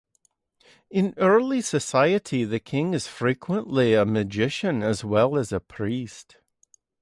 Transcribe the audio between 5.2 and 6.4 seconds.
as a priest.